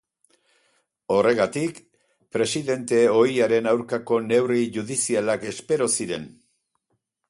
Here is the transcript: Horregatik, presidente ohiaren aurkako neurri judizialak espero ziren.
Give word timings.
Horregatik, 1.15 1.77
presidente 2.39 3.03
ohiaren 3.19 3.71
aurkako 3.75 4.21
neurri 4.33 4.67
judizialak 4.81 5.51
espero 5.55 5.95
ziren. 6.01 6.31